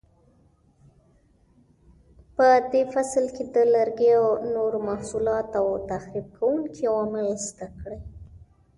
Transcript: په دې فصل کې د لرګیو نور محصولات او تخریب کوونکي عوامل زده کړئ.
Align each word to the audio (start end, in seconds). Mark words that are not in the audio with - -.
په 2.35 2.47
دې 2.71 2.81
فصل 2.93 3.25
کې 3.35 3.43
د 3.55 3.57
لرګیو 3.73 4.25
نور 4.55 4.73
محصولات 4.87 5.49
او 5.61 5.67
تخریب 5.89 6.27
کوونکي 6.37 6.83
عوامل 6.91 7.27
زده 7.47 7.67
کړئ. 7.79 7.99